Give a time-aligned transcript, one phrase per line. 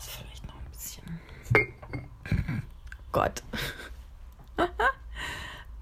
[0.00, 2.62] das vielleicht noch ein bisschen.
[3.12, 3.42] Gott.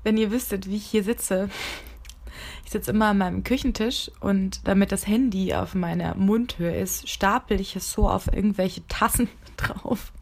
[0.03, 1.51] Wenn ihr wüsstet, wie ich hier sitze.
[2.65, 7.61] Ich sitze immer an meinem Küchentisch und damit das Handy auf meiner Mundhöhe ist, stapel
[7.61, 10.13] ich es so auf irgendwelche Tassen drauf.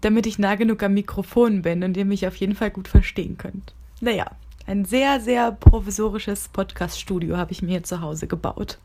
[0.00, 3.38] Damit ich nah genug am Mikrofon bin und ihr mich auf jeden Fall gut verstehen
[3.38, 3.74] könnt.
[4.00, 4.26] Naja,
[4.66, 8.78] ein sehr, sehr provisorisches Podcast-Studio habe ich mir hier zu Hause gebaut.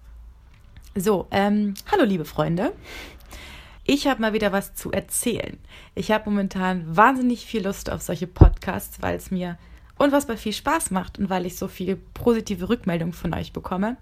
[0.94, 2.74] So, ähm, hallo liebe Freunde.
[3.84, 5.58] Ich habe mal wieder was zu erzählen.
[5.96, 9.58] Ich habe momentan wahnsinnig viel Lust auf solche Podcasts, weil es mir
[9.98, 13.98] unfassbar viel Spaß macht und weil ich so viel positive Rückmeldungen von euch bekomme.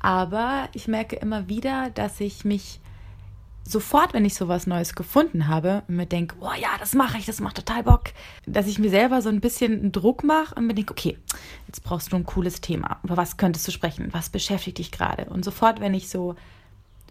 [0.00, 2.80] Aber ich merke immer wieder, dass ich mich
[3.64, 7.26] sofort, wenn ich sowas Neues gefunden habe und mir denke, oh ja, das mache ich,
[7.26, 8.04] das macht total Bock,
[8.46, 11.18] dass ich mir selber so ein bisschen Druck mache und mir denke, okay,
[11.66, 13.00] jetzt brauchst du ein cooles Thema.
[13.04, 14.08] Über was könntest du sprechen?
[14.12, 15.26] Was beschäftigt dich gerade?
[15.26, 16.34] Und sofort, wenn ich so,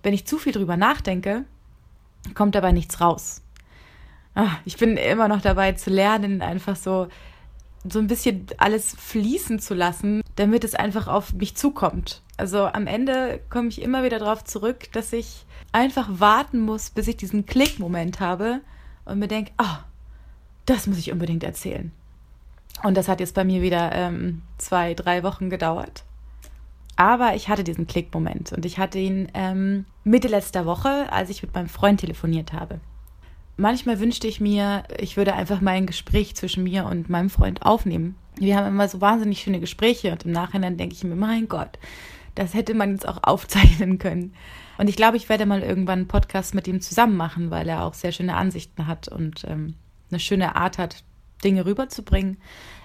[0.03, 1.45] wenn ich zu viel drüber nachdenke,
[2.34, 3.41] kommt dabei nichts raus.
[4.36, 7.08] Ach, ich bin immer noch dabei zu lernen, einfach so,
[7.88, 12.22] so ein bisschen alles fließen zu lassen, damit es einfach auf mich zukommt.
[12.38, 17.08] Also am Ende komme ich immer wieder darauf zurück, dass ich einfach warten muss, bis
[17.08, 18.61] ich diesen Klickmoment habe
[19.06, 19.83] und mir denke, ah, oh,
[20.66, 21.92] das muss ich unbedingt erzählen.
[22.83, 26.04] Und das hat jetzt bei mir wieder ähm, zwei, drei Wochen gedauert.
[27.00, 31.42] Aber ich hatte diesen Klickmoment und ich hatte ihn ähm, Mitte letzter Woche, als ich
[31.42, 32.81] mit meinem Freund telefoniert habe.
[33.55, 37.61] Manchmal wünschte ich mir, ich würde einfach mal ein Gespräch zwischen mir und meinem Freund
[37.61, 38.16] aufnehmen.
[38.36, 41.80] Wir haben immer so wahnsinnig schöne Gespräche und im Nachhinein denke ich mir, mein Gott,
[42.36, 44.33] das hätte man jetzt auch aufzeichnen können.
[44.77, 47.86] Und ich glaube, ich werde mal irgendwann einen Podcast mit ihm zusammen machen, weil er
[47.86, 49.75] auch sehr schöne Ansichten hat und ähm,
[50.11, 51.05] eine schöne Art hat,
[51.45, 52.42] Dinge rüberzubringen.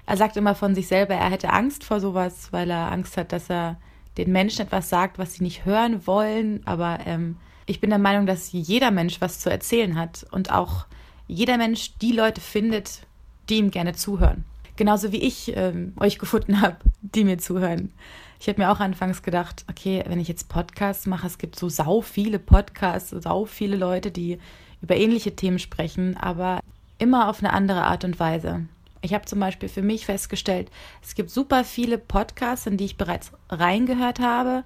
[0.06, 3.32] Er sagt immer von sich selber, er hätte Angst vor sowas, weil er Angst hat,
[3.32, 3.80] dass er
[4.16, 6.62] den Menschen etwas sagt, was sie nicht hören wollen.
[6.66, 10.86] Aber ähm, ich bin der Meinung, dass jeder Mensch was zu erzählen hat und auch
[11.26, 13.00] jeder Mensch die Leute findet,
[13.48, 14.44] die ihm gerne zuhören.
[14.76, 17.92] Genauso wie ich ähm, euch gefunden habe, die mir zuhören.
[18.40, 21.68] Ich habe mir auch anfangs gedacht, okay, wenn ich jetzt Podcasts mache, es gibt so
[21.68, 24.38] sau viele Podcasts, sau viele Leute, die
[24.82, 26.60] über ähnliche Themen sprechen, aber
[26.98, 28.66] immer auf eine andere Art und Weise.
[29.04, 30.70] Ich habe zum Beispiel für mich festgestellt,
[31.02, 34.64] es gibt super viele Podcasts, in die ich bereits reingehört habe,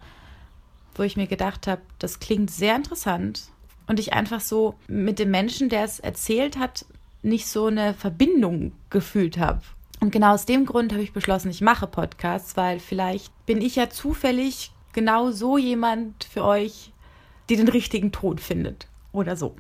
[0.95, 3.49] wo ich mir gedacht habe, das klingt sehr interessant
[3.89, 6.87] und ich einfach so mit dem Menschen, der es erzählt hat,
[7.21, 9.63] nicht so eine Verbindung gefühlt habe.
[9.99, 13.75] Und genau aus dem Grund habe ich beschlossen, ich mache Podcasts, weil vielleicht bin ich
[13.75, 16.93] ja zufällig genau so jemand für euch,
[17.49, 19.57] die den richtigen Ton findet oder so.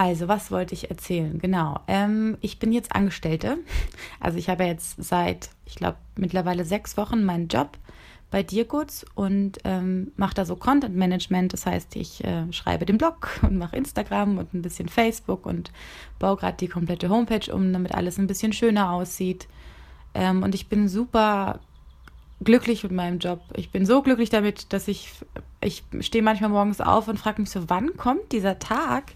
[0.00, 1.38] Also, was wollte ich erzählen?
[1.38, 1.78] Genau.
[1.86, 3.58] Ähm, ich bin jetzt Angestellte.
[4.18, 7.76] Also, ich habe jetzt seit, ich glaube, mittlerweile sechs Wochen meinen Job
[8.30, 11.52] bei Dirgoods und ähm, mache da so Content Management.
[11.52, 15.70] Das heißt, ich äh, schreibe den Blog und mache Instagram und ein bisschen Facebook und
[16.18, 19.48] baue gerade die komplette Homepage um, damit alles ein bisschen schöner aussieht.
[20.14, 21.60] Ähm, und ich bin super
[22.42, 23.42] glücklich mit meinem Job.
[23.54, 25.12] Ich bin so glücklich damit, dass ich,
[25.60, 29.12] ich stehe manchmal morgens auf und frage mich so, wann kommt dieser Tag,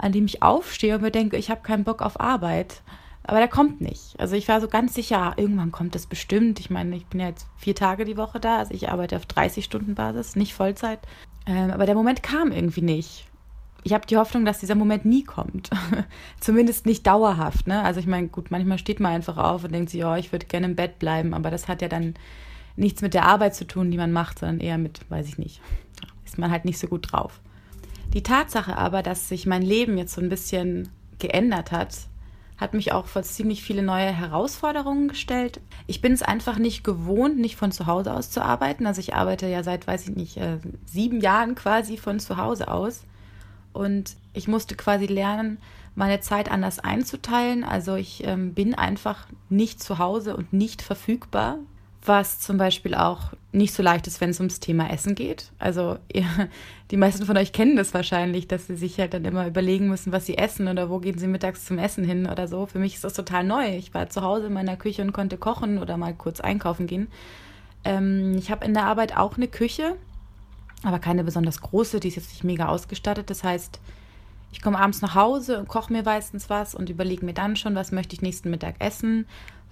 [0.00, 2.82] an dem ich aufstehe und mir denke, ich habe keinen Bock auf Arbeit.
[3.22, 4.18] Aber der kommt nicht.
[4.18, 6.58] Also ich war so ganz sicher, irgendwann kommt das bestimmt.
[6.58, 9.26] Ich meine, ich bin ja jetzt vier Tage die Woche da, also ich arbeite auf
[9.26, 11.00] 30 Stunden Basis, nicht Vollzeit.
[11.46, 13.26] Ähm, aber der Moment kam irgendwie nicht.
[13.82, 15.70] Ich habe die Hoffnung, dass dieser Moment nie kommt.
[16.40, 17.66] Zumindest nicht dauerhaft.
[17.66, 17.82] Ne?
[17.82, 20.46] Also ich meine, gut, manchmal steht man einfach auf und denkt sich, oh, ich würde
[20.46, 22.14] gerne im Bett bleiben, aber das hat ja dann
[22.76, 25.60] nichts mit der Arbeit zu tun, die man macht, sondern eher mit, weiß ich nicht,
[26.24, 27.40] ist man halt nicht so gut drauf.
[28.12, 30.88] Die Tatsache aber, dass sich mein Leben jetzt so ein bisschen
[31.18, 31.96] geändert hat,
[32.56, 35.60] hat mich auch vor ziemlich viele neue Herausforderungen gestellt.
[35.86, 38.86] Ich bin es einfach nicht gewohnt, nicht von zu Hause aus zu arbeiten.
[38.86, 42.68] Also ich arbeite ja seit, weiß ich nicht, äh, sieben Jahren quasi von zu Hause
[42.68, 43.04] aus.
[43.72, 45.58] Und ich musste quasi lernen,
[45.94, 47.64] meine Zeit anders einzuteilen.
[47.64, 51.58] Also ich ähm, bin einfach nicht zu Hause und nicht verfügbar
[52.04, 55.50] was zum Beispiel auch nicht so leicht ist, wenn es ums Thema Essen geht.
[55.58, 56.24] Also ihr,
[56.90, 60.12] die meisten von euch kennen das wahrscheinlich, dass sie sich halt dann immer überlegen müssen,
[60.12, 62.66] was sie essen oder wo gehen sie mittags zum Essen hin oder so.
[62.66, 63.76] Für mich ist das total neu.
[63.76, 67.08] Ich war zu Hause in meiner Küche und konnte kochen oder mal kurz einkaufen gehen.
[67.84, 69.96] Ähm, ich habe in der Arbeit auch eine Küche,
[70.82, 73.28] aber keine besonders große, die ist jetzt nicht mega ausgestattet.
[73.28, 73.78] Das heißt,
[74.52, 77.74] ich komme abends nach Hause und koche mir meistens was und überlege mir dann schon,
[77.74, 79.26] was möchte ich nächsten Mittag essen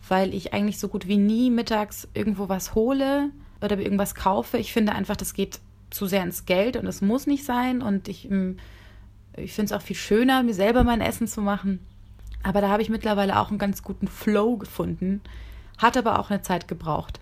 [0.07, 3.31] weil ich eigentlich so gut wie nie mittags irgendwo was hole
[3.61, 4.59] oder irgendwas kaufe.
[4.59, 5.61] Ich finde einfach, das geht
[5.91, 7.83] zu sehr ins Geld und es muss nicht sein.
[7.83, 8.59] Und ich, ähm,
[9.37, 11.81] ich finde es auch viel schöner, mir selber mein Essen zu machen.
[12.43, 15.21] Aber da habe ich mittlerweile auch einen ganz guten Flow gefunden.
[15.79, 17.21] Hat aber auch eine Zeit gebraucht.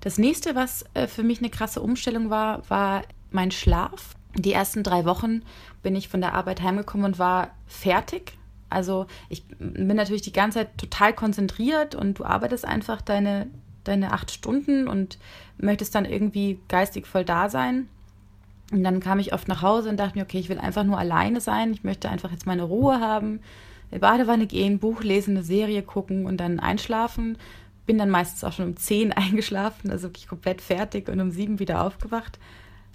[0.00, 4.14] Das nächste, was äh, für mich eine krasse Umstellung war, war mein Schlaf.
[4.34, 5.42] Die ersten drei Wochen
[5.82, 8.38] bin ich von der Arbeit heimgekommen und war fertig.
[8.70, 13.48] Also ich bin natürlich die ganze Zeit total konzentriert und du arbeitest einfach deine,
[13.84, 15.18] deine acht Stunden und
[15.58, 17.88] möchtest dann irgendwie geistig voll da sein.
[18.72, 20.98] Und dann kam ich oft nach Hause und dachte mir, okay, ich will einfach nur
[20.98, 21.72] alleine sein.
[21.72, 23.40] Ich möchte einfach jetzt meine Ruhe haben,
[23.90, 27.36] in die Badewanne gehen, Buch lesen, eine Serie gucken und dann einschlafen.
[27.86, 31.58] Bin dann meistens auch schon um zehn eingeschlafen, also wirklich komplett fertig und um sieben
[31.58, 32.38] wieder aufgewacht.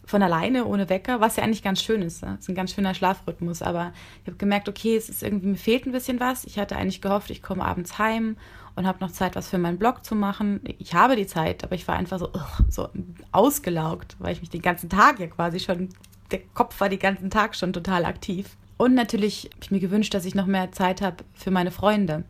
[0.05, 2.21] Von alleine, ohne Wecker, was ja eigentlich ganz schön ist.
[2.21, 3.61] Das ist ein ganz schöner Schlafrhythmus.
[3.61, 3.91] Aber
[4.21, 6.45] ich habe gemerkt, okay, es ist irgendwie, mir fehlt ein bisschen was.
[6.45, 8.37] Ich hatte eigentlich gehofft, ich komme abends heim
[8.75, 10.61] und habe noch Zeit, was für meinen Blog zu machen.
[10.77, 12.89] Ich habe die Zeit, aber ich war einfach so, ugh, so
[13.31, 15.89] ausgelaugt, weil ich mich den ganzen Tag ja quasi schon,
[16.31, 18.57] der Kopf war den ganzen Tag schon total aktiv.
[18.77, 22.25] Und natürlich habe ich mir gewünscht, dass ich noch mehr Zeit habe für meine Freunde.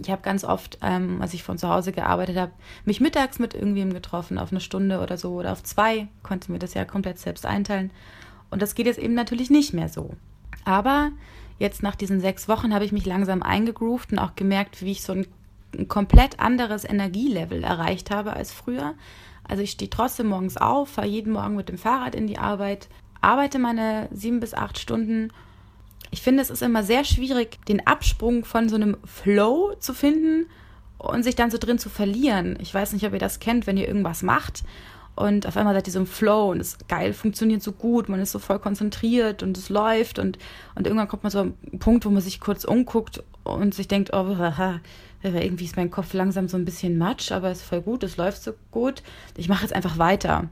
[0.00, 2.52] Ich habe ganz oft, ähm, als ich von zu Hause gearbeitet habe,
[2.84, 6.58] mich mittags mit irgendwem getroffen, auf eine Stunde oder so oder auf zwei, konnte mir
[6.58, 7.90] das ja komplett selbst einteilen.
[8.50, 10.14] Und das geht jetzt eben natürlich nicht mehr so.
[10.64, 11.10] Aber
[11.58, 15.02] jetzt nach diesen sechs Wochen habe ich mich langsam eingegroovt und auch gemerkt, wie ich
[15.02, 15.26] so ein
[15.74, 18.94] ein komplett anderes Energielevel erreicht habe als früher.
[19.44, 22.88] Also ich stehe trotzdem morgens auf, fahre jeden Morgen mit dem Fahrrad in die Arbeit,
[23.20, 25.32] arbeite meine sieben bis acht Stunden.
[26.12, 30.46] Ich finde, es ist immer sehr schwierig, den Absprung von so einem Flow zu finden
[30.98, 32.56] und sich dann so drin zu verlieren.
[32.60, 34.62] Ich weiß nicht, ob ihr das kennt, wenn ihr irgendwas macht
[35.14, 38.20] und auf einmal seid ihr so im Flow und es geil funktioniert so gut, man
[38.20, 40.38] ist so voll konzentriert und es läuft und,
[40.74, 44.10] und irgendwann kommt man so einen Punkt, wo man sich kurz umguckt und sich denkt,
[44.12, 44.80] oh, haha,
[45.22, 48.16] irgendwie ist mein Kopf langsam so ein bisschen matsch, aber es ist voll gut, es
[48.16, 49.02] läuft so gut.
[49.36, 50.48] Ich mache jetzt einfach weiter.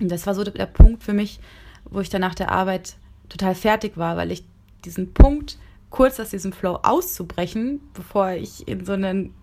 [0.00, 1.40] Und das war so der Punkt für mich,
[1.84, 2.96] wo ich dann nach der Arbeit
[3.28, 4.44] total fertig war, weil ich
[4.80, 5.58] diesen Punkt,
[5.90, 9.34] kurz aus diesem Flow auszubrechen, bevor ich in so einen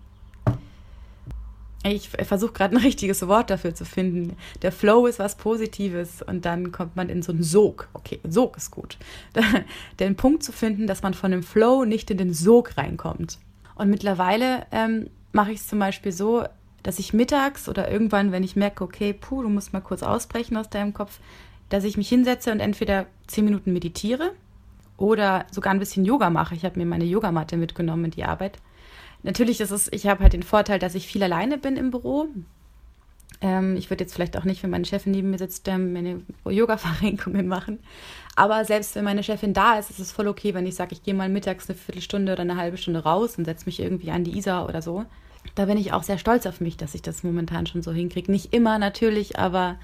[1.84, 4.36] ich versuche gerade ein richtiges Wort dafür zu finden.
[4.62, 7.88] Der Flow ist was Positives und dann kommt man in so einen Sog.
[7.92, 8.98] Okay, Sog ist gut.
[10.00, 13.38] Den Punkt zu finden, dass man von dem Flow nicht in den Sog reinkommt.
[13.76, 16.44] Und mittlerweile ähm, mache ich es zum Beispiel so,
[16.82, 20.56] dass ich mittags oder irgendwann, wenn ich merke, okay, puh, du musst mal kurz ausbrechen
[20.56, 21.20] aus deinem Kopf,
[21.68, 24.32] dass ich mich hinsetze und entweder zehn Minuten meditiere
[24.98, 26.54] oder sogar ein bisschen Yoga mache.
[26.54, 28.58] Ich habe mir meine Yogamatte mitgenommen in die Arbeit.
[29.22, 32.28] Natürlich ist es, ich habe halt den Vorteil, dass ich viel alleine bin im Büro.
[33.40, 36.22] Ähm, ich würde jetzt vielleicht auch nicht, wenn meine Chefin neben mir sitzt, ähm, meine
[36.44, 37.78] Yoga-Verrenkungen machen.
[38.34, 41.02] Aber selbst wenn meine Chefin da ist, ist es voll okay, wenn ich sage, ich
[41.02, 44.24] gehe mal mittags eine Viertelstunde oder eine halbe Stunde raus und setze mich irgendwie an
[44.24, 45.04] die Isar oder so.
[45.54, 48.30] Da bin ich auch sehr stolz auf mich, dass ich das momentan schon so hinkriege.
[48.30, 49.76] Nicht immer natürlich, aber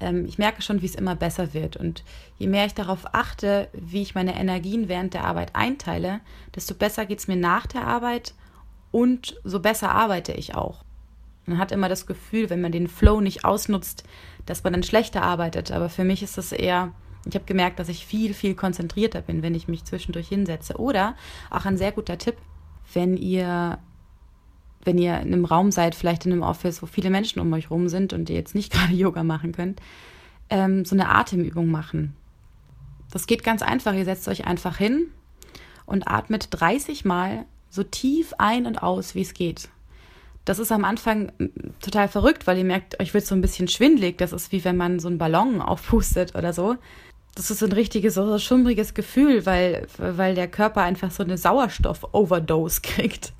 [0.00, 1.76] ähm, ich merke schon, wie es immer besser wird.
[1.76, 2.04] Und
[2.38, 6.20] je mehr ich darauf achte, wie ich meine Energien während der Arbeit einteile,
[6.54, 8.34] desto besser geht es mir nach der Arbeit
[8.90, 10.84] und so besser arbeite ich auch.
[11.46, 14.04] Man hat immer das Gefühl, wenn man den Flow nicht ausnutzt,
[14.46, 15.72] dass man dann schlechter arbeitet.
[15.72, 16.92] Aber für mich ist das eher
[17.26, 20.76] ich habe gemerkt, dass ich viel, viel konzentrierter bin, wenn ich mich zwischendurch hinsetze.
[20.76, 21.16] Oder
[21.50, 22.36] auch ein sehr guter Tipp,
[22.92, 23.78] wenn ihr,
[24.84, 27.70] wenn ihr in einem Raum seid, vielleicht in einem Office, wo viele Menschen um euch
[27.70, 29.80] rum sind und ihr jetzt nicht gerade Yoga machen könnt,
[30.50, 32.14] ähm, so eine Atemübung machen.
[33.10, 33.94] Das geht ganz einfach.
[33.94, 35.06] Ihr setzt euch einfach hin
[35.86, 39.68] und atmet 30 Mal so tief ein und aus, wie es geht.
[40.44, 41.32] Das ist am Anfang
[41.80, 44.18] total verrückt, weil ihr merkt, euch wird so ein bisschen schwindlig.
[44.18, 46.76] Das ist wie wenn man so einen Ballon aufpustet oder so
[47.34, 52.80] das ist ein richtiges, so schummriges Gefühl, weil, weil der Körper einfach so eine Sauerstoff-Overdose
[52.82, 53.32] kriegt.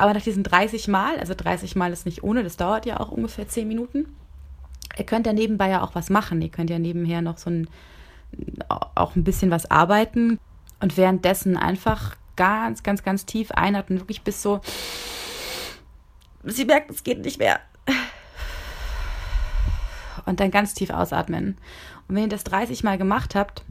[0.00, 3.10] Aber nach diesen 30 Mal, also 30 Mal ist nicht ohne, das dauert ja auch
[3.10, 4.06] ungefähr 10 Minuten.
[4.96, 6.40] Ihr könnt ja nebenbei ja auch was machen.
[6.40, 7.68] Ihr könnt ja nebenher noch so ein,
[8.94, 10.38] auch ein bisschen was arbeiten
[10.80, 14.62] und währenddessen einfach ganz, ganz, ganz tief einatmen, wirklich bis so,
[16.44, 17.60] sie merkt, es geht nicht mehr.
[20.24, 21.58] Und dann ganz tief ausatmen.
[22.08, 23.64] Und wenn ihr das 30 Mal gemacht habt,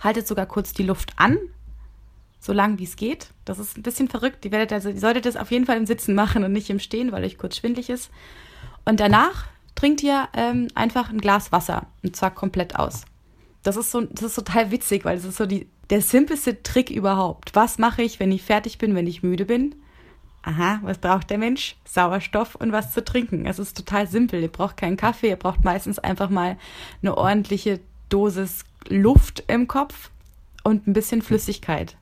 [0.00, 1.36] haltet sogar kurz die Luft an,
[2.42, 3.28] so lang wie es geht.
[3.44, 4.44] Das ist ein bisschen verrückt.
[4.44, 6.78] Ihr, werdet also, ihr solltet das auf jeden Fall im Sitzen machen und nicht im
[6.78, 8.10] Stehen, weil euch kurz schwindlig ist.
[8.84, 13.02] Und danach trinkt ihr ähm, einfach ein Glas Wasser und zwar komplett aus.
[13.62, 16.90] Das ist so, das ist total witzig, weil das ist so die, der simpelste Trick
[16.90, 17.54] überhaupt.
[17.54, 19.76] Was mache ich, wenn ich fertig bin, wenn ich müde bin?
[20.42, 21.76] aha, was braucht der Mensch?
[21.84, 23.46] Sauerstoff und was zu trinken.
[23.46, 24.42] Es ist total simpel.
[24.42, 26.58] Ihr braucht keinen Kaffee, ihr braucht meistens einfach mal
[27.00, 30.10] eine ordentliche Dosis Luft im Kopf
[30.64, 31.96] und ein bisschen Flüssigkeit.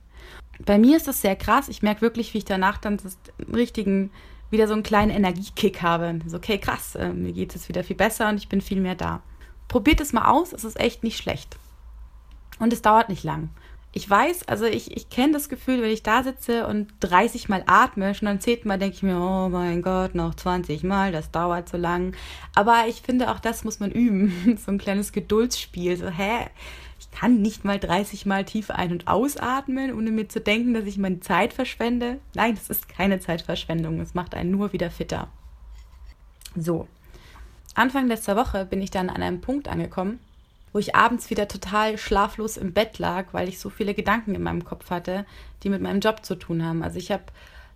[0.64, 1.69] Bei mir ist das sehr krass.
[1.69, 3.19] Ich merke wirklich, wie ich danach dann das
[3.52, 4.11] richtigen,
[4.50, 6.19] wieder so einen kleinen Energiekick habe.
[6.26, 8.95] So, okay, krass, äh, mir geht es wieder viel besser und ich bin viel mehr
[8.97, 9.23] da.
[9.69, 11.57] Probiert es mal aus, es ist echt nicht schlecht.
[12.59, 13.50] Und es dauert nicht lang.
[13.93, 17.64] ich weiß, also ich, ich kenne das Gefühl, wenn ich da sitze und 30 Mal
[17.67, 21.33] atme, schon am zehnten Mal denke ich mir, oh mein Gott, noch 20 Mal, das
[21.33, 22.14] dauert so lang.
[22.55, 24.57] Aber ich finde, auch das muss man üben.
[24.64, 25.97] so ein kleines Geduldsspiel.
[25.97, 26.47] So, hä?
[27.12, 30.97] Kann nicht mal 30 Mal tief ein- und ausatmen, ohne mir zu denken, dass ich
[30.97, 32.19] meine Zeit verschwende.
[32.35, 34.00] Nein, das ist keine Zeitverschwendung.
[34.00, 35.29] Es macht einen nur wieder fitter.
[36.57, 36.87] So.
[37.75, 40.19] Anfang letzter Woche bin ich dann an einem Punkt angekommen,
[40.73, 44.43] wo ich abends wieder total schlaflos im Bett lag, weil ich so viele Gedanken in
[44.43, 45.25] meinem Kopf hatte,
[45.62, 46.83] die mit meinem Job zu tun haben.
[46.83, 47.25] Also ich habe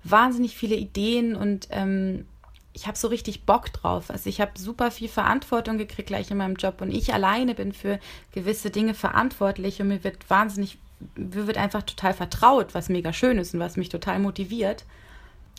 [0.04, 2.26] wahnsinnig viele Ideen und ähm,
[2.74, 4.10] ich habe so richtig Bock drauf.
[4.10, 7.72] Also ich habe super viel Verantwortung gekriegt gleich in meinem Job und ich alleine bin
[7.72, 8.00] für
[8.32, 10.78] gewisse Dinge verantwortlich und mir wird wahnsinnig,
[11.16, 14.84] mir wird einfach total vertraut, was mega schön ist und was mich total motiviert.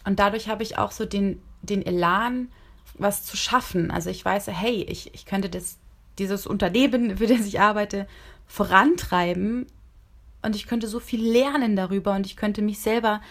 [0.03, 2.50] Und dadurch habe ich auch so den, den Elan,
[2.98, 3.91] was zu schaffen.
[3.91, 5.77] Also ich weiß, hey, ich, ich könnte das,
[6.19, 8.07] dieses Unternehmen, für das ich arbeite,
[8.45, 9.67] vorantreiben
[10.41, 13.22] und ich könnte so viel lernen darüber und ich könnte mich selber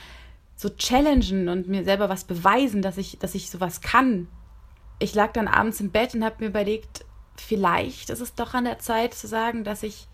[0.57, 4.29] so challengen und mir selber was beweisen, dass ich, dass ich sowas kann.
[4.99, 7.05] Ich lag dann abends im Bett und habe mir überlegt,
[7.37, 10.07] vielleicht ist es doch an der Zeit zu sagen, dass ich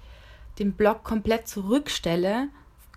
[0.59, 2.49] den Blog komplett zurückstelle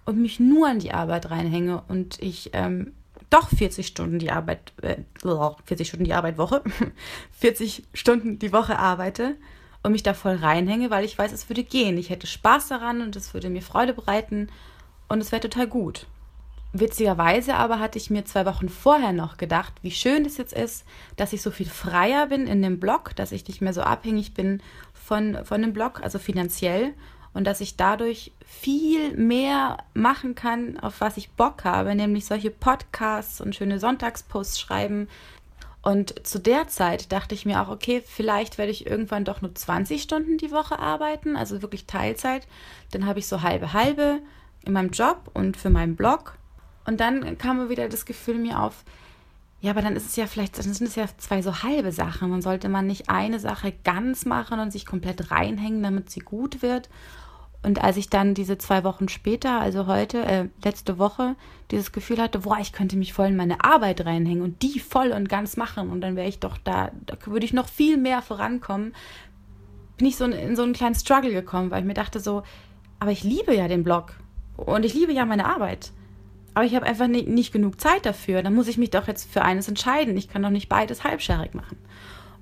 [0.06, 2.94] und mich nur an die Arbeit reinhänge und ich ähm,
[3.30, 4.98] doch 40 Stunden die Arbeit, äh,
[5.66, 6.64] 40 Stunden die Arbeit Woche,
[7.40, 9.36] 40 Stunden die Woche arbeite
[9.82, 11.98] und mich da voll reinhänge, weil ich weiß, es würde gehen.
[11.98, 14.50] Ich hätte Spaß daran und es würde mir Freude bereiten
[15.10, 16.08] und es wäre total gut.
[16.76, 20.86] Witzigerweise aber hatte ich mir zwei Wochen vorher noch gedacht, wie schön es jetzt ist,
[21.16, 24.34] dass ich so viel freier bin in dem Blog, dass ich nicht mehr so abhängig
[24.34, 24.62] bin
[24.92, 26.94] von, von dem Blog, also finanziell,
[27.36, 32.50] und dass ich dadurch viel mehr machen kann, auf was ich Bock habe, nämlich solche
[32.52, 35.08] Podcasts und schöne Sonntagsposts schreiben,
[35.84, 39.54] und zu der Zeit dachte ich mir auch, okay, vielleicht werde ich irgendwann doch nur
[39.54, 42.48] 20 Stunden die Woche arbeiten, also wirklich Teilzeit.
[42.92, 44.20] Dann habe ich so halbe halbe
[44.66, 46.38] in meinem Job und für meinen Blog.
[46.86, 48.84] Und dann kam mir wieder das Gefühl mir auf,
[49.62, 52.30] ja, aber dann ist es ja vielleicht, dann sind es ja zwei so halbe Sachen.
[52.30, 56.62] Man sollte man nicht eine Sache ganz machen und sich komplett reinhängen, damit sie gut
[56.62, 56.90] wird.
[57.64, 61.38] Und als ich dann diese zwei Wochen später, also heute, äh, letzte Woche,
[61.72, 65.12] dieses Gefühl hatte, boah, ich könnte mich voll in meine Arbeit reinhängen und die voll
[65.14, 68.22] und ganz machen und dann wäre ich doch da, da würde ich noch viel mehr
[68.22, 68.94] vorankommen,
[69.98, 72.44] bin ich so in so einen kleinen Struggle gekommen, weil ich mir dachte so,
[73.00, 74.14] aber ich liebe ja den Blog
[74.58, 75.94] und ich liebe ja meine Arbeit.
[76.54, 78.44] Aber ich habe einfach nicht, nicht genug Zeit dafür.
[78.44, 80.16] Dann muss ich mich doch jetzt für eines entscheiden.
[80.18, 81.78] Ich kann doch nicht beides halbscharig machen.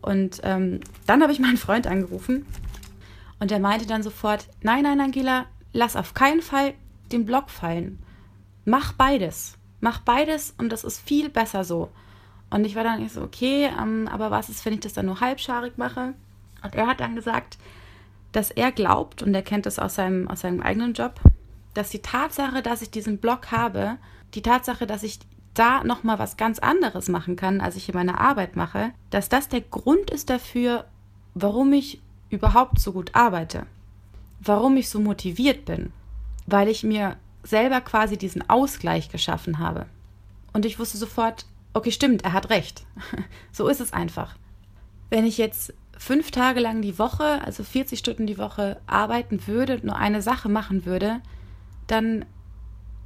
[0.02, 2.46] Und ähm, dann habe ich meinen Freund angerufen
[3.42, 6.74] und er meinte dann sofort, nein, nein, Angela, lass auf keinen Fall
[7.12, 8.00] den Block fallen.
[8.66, 9.58] Mach beides.
[9.80, 11.90] Mach beides und das ist viel besser so.
[12.52, 15.22] Und ich war dann so, okay, ähm, aber was ist, wenn ich das dann nur
[15.22, 16.14] halbscharig mache?
[16.64, 17.58] Und er hat dann gesagt,
[18.32, 21.20] dass er glaubt, und er kennt das aus seinem, aus seinem eigenen Job,
[21.74, 23.98] dass die Tatsache, dass ich diesen Blog habe,
[24.34, 25.20] die Tatsache, dass ich
[25.54, 29.50] da nochmal was ganz anderes machen kann, als ich in meiner Arbeit mache, dass das
[29.50, 30.86] der Grund ist dafür,
[31.34, 33.66] warum ich überhaupt so gut arbeite,
[34.40, 35.92] warum ich so motiviert bin,
[36.46, 39.88] weil ich mir selber quasi diesen Ausgleich geschaffen habe.
[40.54, 42.86] Und ich wusste sofort, okay, stimmt, er hat recht.
[43.52, 44.36] so ist es einfach.
[45.10, 49.80] Wenn ich jetzt fünf Tage lang die Woche, also 40 Stunden die Woche arbeiten würde,
[49.84, 51.22] nur eine Sache machen würde,
[51.88, 52.26] dann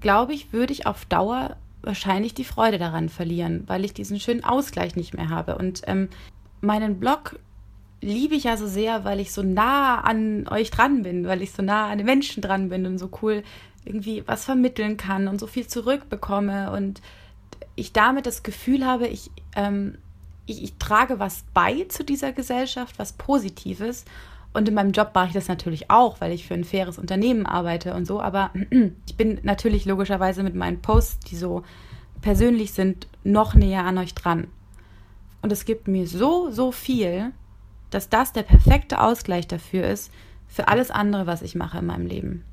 [0.01, 4.44] glaube ich, würde ich auf Dauer wahrscheinlich die Freude daran verlieren, weil ich diesen schönen
[4.44, 5.58] Ausgleich nicht mehr habe.
[5.58, 6.10] Und ähm,
[6.62, 7.39] meinen Blog
[8.01, 11.51] liebe ich ja so sehr, weil ich so nah an euch dran bin, weil ich
[11.51, 13.44] so nah an den Menschen dran bin und so cool
[13.84, 17.01] irgendwie was vermitteln kann und so viel zurückbekomme und
[17.75, 19.98] ich damit das Gefühl habe, ich, ähm,
[20.46, 24.05] ich, ich trage was bei zu dieser Gesellschaft, was Positives.
[24.56, 27.46] Und in meinem Job mache ich das natürlich auch, weil ich für ein faires Unternehmen
[27.46, 28.22] arbeite und so.
[28.22, 28.52] Aber
[29.06, 31.64] ich bin natürlich logischerweise mit meinen Posts, die so
[32.22, 34.48] persönlich sind, noch näher an euch dran.
[35.42, 37.34] Und es gibt mir so, so viel,
[37.90, 40.10] dass das der perfekte Ausgleich dafür ist,
[40.48, 42.46] für alles andere, was ich mache in meinem Leben.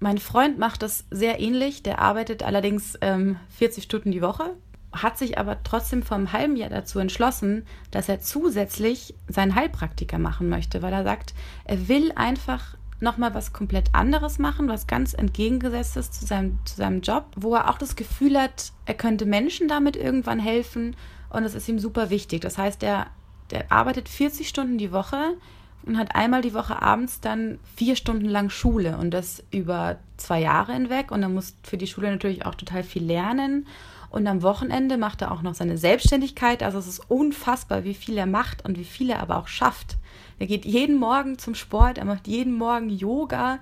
[0.00, 4.56] Mein Freund macht das sehr ähnlich, der arbeitet allerdings ähm, 40 Stunden die Woche,
[4.92, 10.18] hat sich aber trotzdem vor einem halben Jahr dazu entschlossen, dass er zusätzlich seinen Heilpraktiker
[10.18, 11.34] machen möchte, weil er sagt,
[11.64, 17.00] er will einfach nochmal was komplett anderes machen, was ganz entgegengesetztes zu seinem, zu seinem
[17.00, 20.94] Job, wo er auch das Gefühl hat, er könnte Menschen damit irgendwann helfen
[21.30, 22.42] und das ist ihm super wichtig.
[22.42, 23.08] Das heißt, er
[23.52, 25.36] der arbeitet 40 Stunden die Woche
[25.84, 30.40] und hat einmal die Woche abends dann vier Stunden lang Schule und das über zwei
[30.40, 31.10] Jahre hinweg.
[31.10, 33.66] Und er muss für die Schule natürlich auch total viel lernen.
[34.12, 36.62] Und am Wochenende macht er auch noch seine Selbstständigkeit.
[36.62, 39.96] Also es ist unfassbar, wie viel er macht und wie viel er aber auch schafft.
[40.38, 43.58] Er geht jeden Morgen zum Sport, er macht jeden Morgen Yoga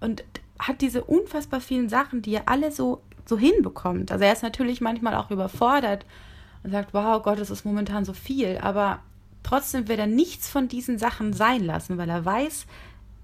[0.00, 0.24] und
[0.58, 4.10] hat diese unfassbar vielen Sachen, die er alle so, so hinbekommt.
[4.10, 6.06] Also er ist natürlich manchmal auch überfordert
[6.62, 9.00] und sagt, wow Gott, es ist momentan so viel, aber
[9.42, 12.64] trotzdem wird er nichts von diesen Sachen sein lassen, weil er weiß,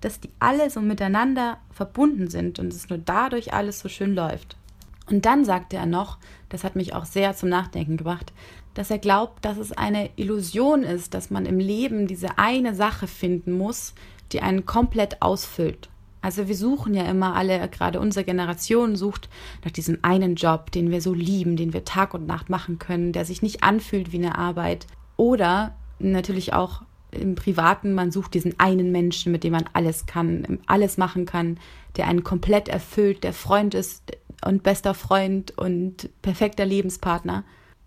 [0.02, 4.58] dass die alle so miteinander verbunden sind und es nur dadurch alles so schön läuft.
[5.08, 8.32] Und dann sagte er noch, das hat mich auch sehr zum Nachdenken gebracht,
[8.74, 13.06] dass er glaubt, dass es eine Illusion ist, dass man im Leben diese eine Sache
[13.06, 13.94] finden muss,
[14.32, 15.88] die einen komplett ausfüllt.
[16.20, 19.28] Also wir suchen ja immer alle, gerade unsere Generation sucht
[19.64, 23.12] nach diesem einen Job, den wir so lieben, den wir Tag und Nacht machen können,
[23.12, 24.88] der sich nicht anfühlt wie eine Arbeit.
[25.16, 26.82] Oder natürlich auch
[27.12, 31.58] im Privaten, man sucht diesen einen Menschen, mit dem man alles kann, alles machen kann,
[31.96, 34.12] der einen komplett erfüllt, der Freund ist
[34.44, 37.44] und bester Freund und perfekter Lebenspartner.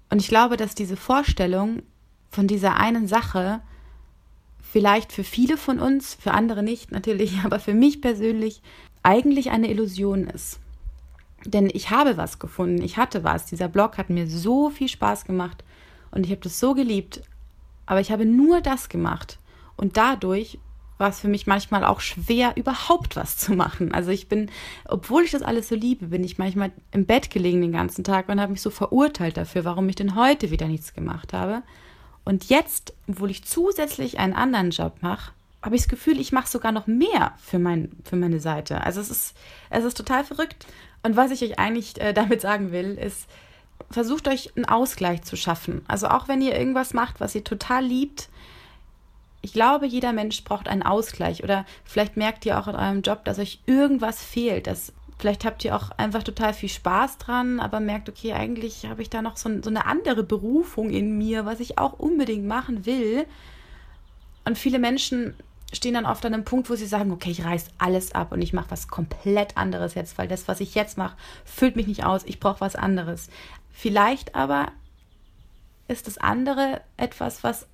[0.10, 1.84] Und ich glaube, dass diese Vorstellung
[2.30, 3.62] von dieser einen Sache
[4.62, 8.62] vielleicht für viele von uns, für andere nicht natürlich, aber für mich persönlich
[9.04, 10.60] eigentlich eine Illusion ist.
[11.46, 13.46] Denn ich habe was gefunden, ich hatte was.
[13.46, 15.64] Dieser Blog hat mir so viel Spaß gemacht
[16.12, 17.22] und ich habe das so geliebt.
[17.86, 19.40] Aber ich habe nur das gemacht.
[19.78, 20.60] Und dadurch
[21.00, 23.94] war es für mich manchmal auch schwer, überhaupt was zu machen.
[23.94, 24.52] Also ich bin,
[24.86, 28.30] obwohl ich das alles so liebe, bin ich manchmal im Bett gelegen den ganzen Tag
[28.30, 31.64] und habe mich so verurteilt dafür, warum ich denn heute wieder nichts gemacht habe.
[32.26, 36.50] Und jetzt, obwohl ich zusätzlich einen anderen Job mache, habe ich das Gefühl, ich mache
[36.50, 38.84] sogar noch mehr für, mein, für meine Seite.
[38.84, 39.38] Also es ist,
[39.70, 40.68] es ist total verrückt.
[41.02, 43.28] Und was ich euch eigentlich äh, damit sagen will, ist,
[43.90, 45.82] versucht euch einen Ausgleich zu schaffen.
[45.88, 48.30] Also auch wenn ihr irgendwas macht, was ihr total liebt,
[49.42, 51.44] ich glaube, jeder Mensch braucht einen Ausgleich.
[51.44, 54.68] Oder vielleicht merkt ihr auch in eurem Job, dass euch irgendwas fehlt.
[54.68, 59.02] Dass, vielleicht habt ihr auch einfach total viel Spaß dran, aber merkt, okay, eigentlich habe
[59.02, 62.86] ich da noch so, so eine andere Berufung in mir, was ich auch unbedingt machen
[62.86, 63.26] will.
[64.46, 65.36] Und viele Menschen
[65.72, 68.42] stehen dann oft an einem Punkt, wo sie sagen, okay, ich reiß alles ab und
[68.42, 71.16] ich mache was komplett anderes jetzt, weil das, was ich jetzt mache,
[71.46, 73.30] füllt mich nicht aus, ich brauche was anderes.
[73.72, 74.72] Vielleicht aber
[75.88, 77.68] ist das andere etwas, was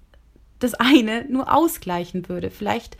[0.65, 2.51] das eine nur ausgleichen würde.
[2.51, 2.98] Vielleicht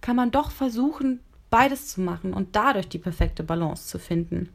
[0.00, 1.20] kann man doch versuchen,
[1.50, 4.48] beides zu machen und dadurch die perfekte Balance zu finden.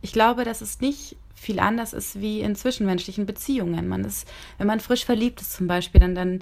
[0.00, 3.88] Ich glaube, dass es nicht viel anders ist wie in zwischenmenschlichen Beziehungen.
[3.88, 6.40] Man ist, wenn man frisch verliebt ist zum Beispiel, dann, dann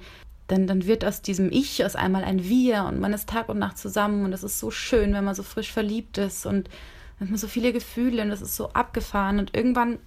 [0.49, 3.59] dann, dann wird aus diesem Ich aus einmal ein Wir und man ist Tag und
[3.59, 6.69] Nacht zusammen und es ist so schön, wenn man so frisch verliebt ist und
[7.19, 9.99] man hat so viele Gefühle und das ist so abgefahren und irgendwann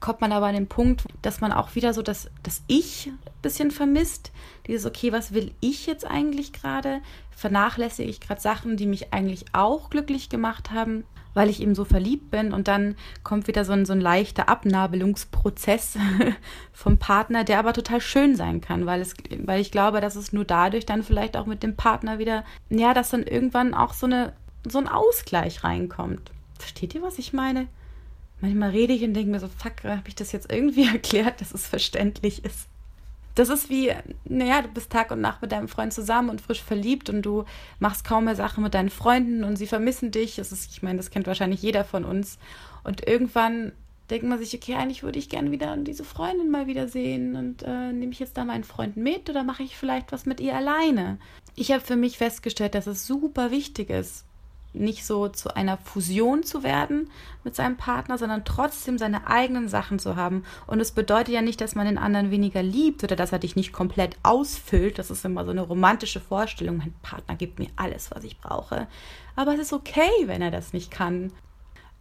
[0.00, 3.18] kommt man aber an den Punkt, dass man auch wieder so das, das Ich ein
[3.42, 4.32] bisschen vermisst.
[4.66, 7.00] Dieses, okay, was will ich jetzt eigentlich gerade?
[7.30, 11.04] Vernachlässige ich gerade Sachen, die mich eigentlich auch glücklich gemacht haben?
[11.34, 14.48] weil ich eben so verliebt bin und dann kommt wieder so ein, so ein leichter
[14.48, 15.98] Abnabelungsprozess
[16.72, 20.32] vom Partner, der aber total schön sein kann, weil, es, weil ich glaube, dass es
[20.32, 24.06] nur dadurch dann vielleicht auch mit dem Partner wieder, ja, dass dann irgendwann auch so,
[24.06, 24.32] eine,
[24.66, 26.30] so ein Ausgleich reinkommt.
[26.58, 27.66] Versteht ihr, was ich meine?
[28.40, 31.52] Manchmal rede ich und denke mir so, fuck, habe ich das jetzt irgendwie erklärt, dass
[31.52, 32.68] es verständlich ist?
[33.34, 33.92] das ist wie,
[34.24, 37.44] naja, du bist Tag und Nacht mit deinem Freund zusammen und frisch verliebt und du
[37.80, 40.36] machst kaum mehr Sachen mit deinen Freunden und sie vermissen dich.
[40.36, 42.38] Das ist, ich meine, das kennt wahrscheinlich jeder von uns.
[42.84, 43.72] Und irgendwann
[44.10, 47.62] denkt man sich, okay, eigentlich würde ich gerne wieder diese Freundin mal wieder sehen und
[47.62, 50.54] äh, nehme ich jetzt da meinen Freund mit oder mache ich vielleicht was mit ihr
[50.54, 51.18] alleine?
[51.56, 54.24] Ich habe für mich festgestellt, dass es super wichtig ist,
[54.74, 57.10] nicht so zu einer Fusion zu werden
[57.44, 60.44] mit seinem Partner, sondern trotzdem seine eigenen Sachen zu haben.
[60.66, 63.56] Und es bedeutet ja nicht, dass man den anderen weniger liebt oder dass er dich
[63.56, 64.98] nicht komplett ausfüllt.
[64.98, 66.78] Das ist immer so eine romantische Vorstellung.
[66.78, 68.86] Mein Partner gibt mir alles, was ich brauche.
[69.36, 71.32] Aber es ist okay, wenn er das nicht kann.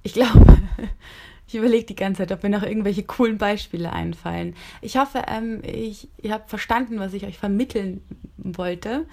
[0.01, 0.57] Ich glaube,
[1.47, 4.55] ich überlege die ganze Zeit, ob mir noch irgendwelche coolen Beispiele einfallen.
[4.81, 8.01] Ich hoffe, ähm, ich, ihr habt verstanden, was ich euch vermitteln
[8.37, 9.05] wollte.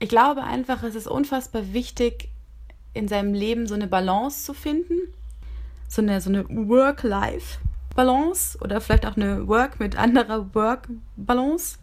[0.00, 2.28] Ich glaube einfach, es ist unfassbar wichtig,
[2.94, 4.94] in seinem Leben so eine Balance zu finden.
[5.88, 11.78] So eine, so eine Work-Life-Balance oder vielleicht auch eine Work mit anderer Work-Balance.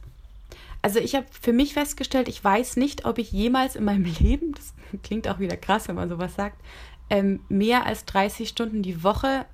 [0.82, 4.54] Also ich habe für mich festgestellt, ich weiß nicht, ob ich jemals in meinem Leben,
[4.54, 6.62] das klingt auch wieder krass, wenn man sowas sagt,
[7.10, 9.46] ähm, mehr als 30 Stunden die Woche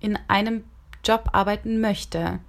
[0.00, 0.64] in einem
[1.04, 2.40] Job arbeiten möchte.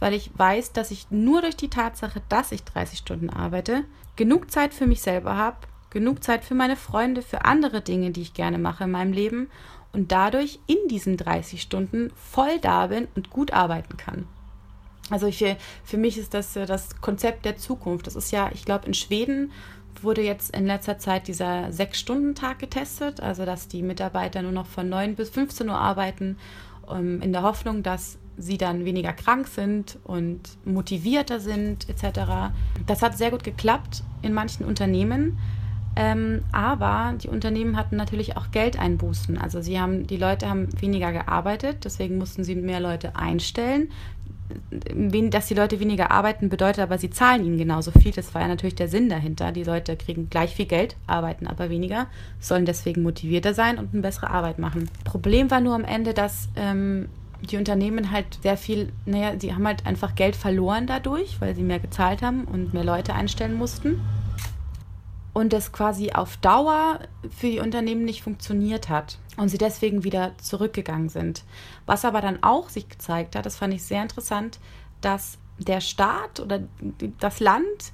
[0.00, 3.84] Weil ich weiß, dass ich nur durch die Tatsache, dass ich 30 Stunden arbeite,
[4.16, 5.58] genug Zeit für mich selber habe,
[5.92, 9.48] genug Zeit für meine Freunde, für andere Dinge, die ich gerne mache in meinem Leben
[9.92, 14.26] und dadurch in diesen 30 Stunden voll da bin und gut arbeiten kann.
[15.10, 15.44] Also ich,
[15.84, 18.06] für mich ist das das Konzept der Zukunft.
[18.06, 19.52] Das ist ja, ich glaube, in Schweden
[20.00, 24.88] wurde jetzt in letzter Zeit dieser Sechs-Stunden-Tag getestet, also dass die Mitarbeiter nur noch von
[24.88, 26.38] 9 bis 15 Uhr arbeiten,
[26.86, 32.52] um, in der Hoffnung, dass sie dann weniger krank sind und motivierter sind etc.
[32.86, 35.38] Das hat sehr gut geklappt in manchen Unternehmen.
[35.94, 39.38] Ähm, aber die Unternehmen hatten natürlich auch Geldeinbußen.
[39.38, 43.90] Also sie haben, die Leute haben weniger gearbeitet, deswegen mussten sie mehr Leute einstellen.
[45.30, 48.12] Dass die Leute weniger arbeiten, bedeutet aber, sie zahlen ihnen genauso viel.
[48.12, 49.50] Das war ja natürlich der Sinn dahinter.
[49.50, 52.06] Die Leute kriegen gleich viel Geld, arbeiten aber weniger,
[52.38, 54.90] sollen deswegen motivierter sein und eine bessere Arbeit machen.
[55.04, 57.08] Problem war nur am Ende, dass ähm,
[57.40, 61.62] die Unternehmen halt sehr viel, naja, die haben halt einfach Geld verloren dadurch, weil sie
[61.62, 64.00] mehr gezahlt haben und mehr Leute einstellen mussten
[65.32, 67.00] und das quasi auf Dauer
[67.36, 71.44] für die Unternehmen nicht funktioniert hat und sie deswegen wieder zurückgegangen sind.
[71.86, 74.58] Was aber dann auch sich gezeigt hat, das fand ich sehr interessant,
[75.00, 76.60] dass der Staat oder
[77.20, 77.92] das Land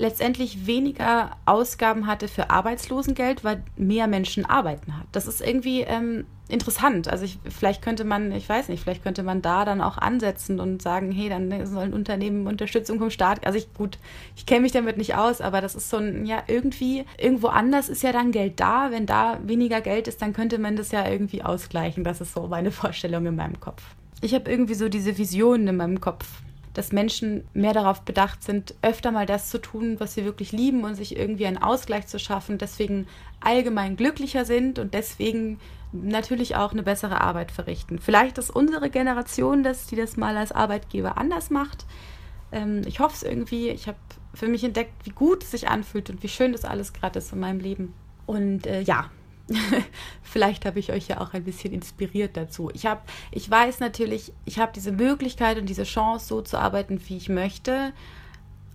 [0.00, 5.04] letztendlich weniger Ausgaben hatte für Arbeitslosengeld, weil mehr Menschen arbeiten hat.
[5.12, 7.06] Das ist irgendwie ähm, interessant.
[7.06, 10.58] Also ich, vielleicht könnte man, ich weiß nicht, vielleicht könnte man da dann auch ansetzen
[10.58, 13.46] und sagen, hey, dann sollen Unternehmen Unterstützung vom Staat.
[13.46, 13.98] Also ich gut,
[14.36, 17.90] ich kenne mich damit nicht aus, aber das ist so ein, ja, irgendwie, irgendwo anders
[17.90, 18.90] ist ja dann Geld da.
[18.90, 22.04] Wenn da weniger Geld ist, dann könnte man das ja irgendwie ausgleichen.
[22.04, 23.82] Das ist so meine Vorstellung in meinem Kopf.
[24.22, 26.26] Ich habe irgendwie so diese Visionen in meinem Kopf
[26.74, 30.84] dass Menschen mehr darauf bedacht sind, öfter mal das zu tun, was sie wirklich lieben
[30.84, 33.06] und sich irgendwie einen Ausgleich zu schaffen, deswegen
[33.40, 35.58] allgemein glücklicher sind und deswegen
[35.92, 37.98] natürlich auch eine bessere Arbeit verrichten.
[37.98, 41.86] Vielleicht ist unsere Generation das, die das mal als Arbeitgeber anders macht.
[42.52, 43.70] Ähm, ich hoffe es irgendwie.
[43.70, 43.98] Ich habe
[44.32, 47.32] für mich entdeckt, wie gut es sich anfühlt und wie schön das alles gerade ist
[47.32, 47.94] in meinem Leben.
[48.26, 49.10] Und äh, ja,
[50.22, 52.70] Vielleicht habe ich euch ja auch ein bisschen inspiriert dazu.
[52.74, 53.00] Ich habe,
[53.32, 57.28] ich weiß natürlich, ich habe diese Möglichkeit und diese Chance, so zu arbeiten, wie ich
[57.28, 57.92] möchte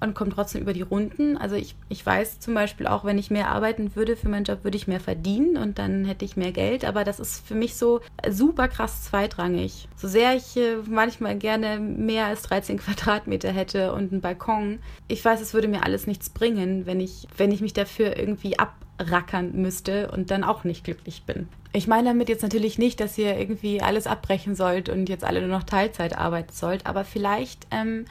[0.02, 1.38] und komme trotzdem über die Runden.
[1.38, 4.64] Also ich, ich weiß zum Beispiel auch, wenn ich mehr arbeiten würde für meinen Job,
[4.64, 6.86] würde ich mehr verdienen und dann hätte ich mehr Geld.
[6.86, 9.88] Aber das ist für mich so super krass zweitrangig.
[9.96, 14.80] So sehr ich äh, manchmal gerne mehr als 13 Quadratmeter hätte und einen Balkon.
[15.08, 18.60] Ich weiß, es würde mir alles nichts bringen, wenn ich, wenn ich mich dafür irgendwie
[18.60, 21.48] ab rackern müsste und dann auch nicht glücklich bin.
[21.74, 25.42] Ich meine damit jetzt natürlich nicht, dass ihr irgendwie alles abbrechen sollt und jetzt alle
[25.42, 28.06] nur noch Teilzeit arbeiten sollt, aber vielleicht ähm,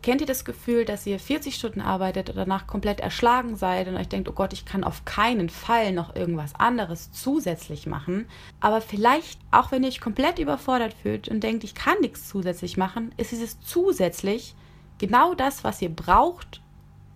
[0.00, 3.96] kennt ihr das Gefühl, dass ihr 40 Stunden arbeitet und danach komplett erschlagen seid und
[3.96, 8.26] euch denkt, oh Gott, ich kann auf keinen Fall noch irgendwas anderes zusätzlich machen.
[8.60, 12.78] Aber vielleicht, auch wenn ihr euch komplett überfordert fühlt und denkt, ich kann nichts zusätzlich
[12.78, 14.54] machen, ist dieses zusätzlich
[14.96, 16.62] genau das, was ihr braucht,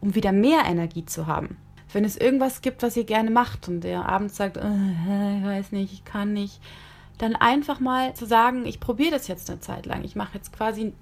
[0.01, 1.57] um wieder mehr Energie zu haben
[1.93, 5.73] wenn es irgendwas gibt, was ihr gerne macht und der abends sagt, äh, ich weiß
[5.73, 6.61] nicht, ich kann nicht,
[7.19, 10.05] dann einfach mal zu sagen, ich probiere das jetzt eine Zeit lang.
[10.05, 10.93] Ich mache jetzt quasi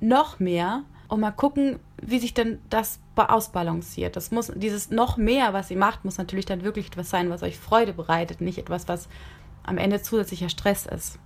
[0.00, 4.16] noch mehr und mal gucken, wie sich denn das ausbalanciert.
[4.16, 7.42] Das muss, dieses noch mehr, was ihr macht, muss natürlich dann wirklich etwas sein, was
[7.42, 9.08] euch Freude bereitet, nicht etwas, was
[9.62, 11.18] am Ende zusätzlicher Stress ist.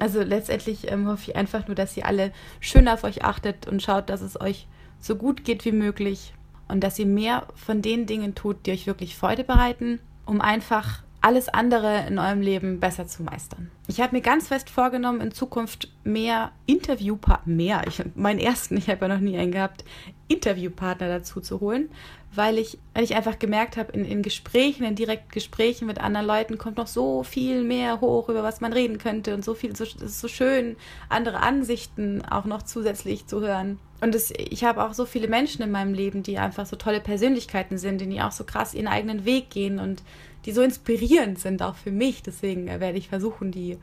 [0.00, 3.82] Also letztendlich ähm, hoffe ich einfach nur, dass ihr alle schön auf euch achtet und
[3.82, 4.66] schaut, dass es euch
[4.98, 6.32] so gut geht wie möglich
[6.68, 11.02] und dass ihr mehr von den Dingen tut, die euch wirklich Freude bereiten, um einfach
[11.24, 13.70] alles andere in eurem Leben besser zu meistern.
[13.86, 18.90] Ich habe mir ganz fest vorgenommen, in Zukunft mehr Interviewpartner, mehr, ich, meinen ersten, ich
[18.90, 19.86] habe ja noch nie einen gehabt,
[20.28, 21.88] Interviewpartner dazu zu holen,
[22.34, 26.26] weil ich, weil ich einfach gemerkt habe, in, in Gesprächen, in direkten Gesprächen mit anderen
[26.26, 29.74] Leuten kommt noch so viel mehr hoch, über was man reden könnte und so viel,
[29.74, 30.76] so, es ist so schön,
[31.08, 33.78] andere Ansichten auch noch zusätzlich zu hören.
[34.04, 37.00] Und es, ich habe auch so viele Menschen in meinem Leben, die einfach so tolle
[37.00, 40.02] Persönlichkeiten sind, die auch so krass ihren eigenen Weg gehen und
[40.44, 42.22] die so inspirierend sind, auch für mich.
[42.22, 43.78] Deswegen äh, werde ich versuchen, die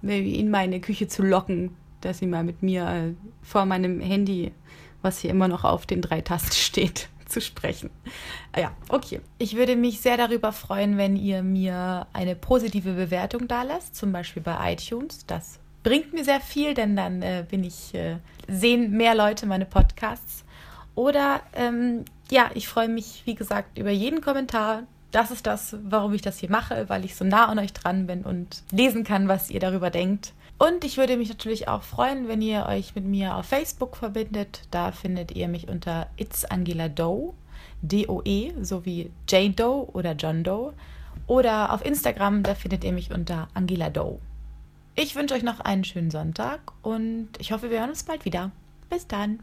[0.00, 4.52] in meine Küche zu locken, dass sie mal mit mir äh, vor meinem Handy,
[5.02, 7.90] was hier immer noch auf den drei Tasten steht, zu sprechen.
[8.52, 9.20] Ah ja, okay.
[9.36, 14.12] Ich würde mich sehr darüber freuen, wenn ihr mir eine positive Bewertung da lasst, zum
[14.12, 15.26] Beispiel bei iTunes.
[15.26, 18.16] Das bringt mir sehr viel, denn dann äh, bin ich, äh,
[18.48, 20.44] sehen mehr Leute meine Podcasts.
[20.94, 24.82] Oder ähm, ja, ich freue mich, wie gesagt, über jeden Kommentar.
[25.10, 28.06] Das ist das, warum ich das hier mache, weil ich so nah an euch dran
[28.06, 30.32] bin und lesen kann, was ihr darüber denkt.
[30.58, 34.62] Und ich würde mich natürlich auch freuen, wenn ihr euch mit mir auf Facebook verbindet.
[34.72, 37.32] Da findet ihr mich unter It's Angela Doe,
[37.80, 40.74] D-O-E, sowie J Doe oder John Doe.
[41.28, 44.18] Oder auf Instagram, da findet ihr mich unter Angela Doe.
[45.00, 48.50] Ich wünsche euch noch einen schönen Sonntag und ich hoffe, wir hören uns bald wieder.
[48.90, 49.38] Bis dann.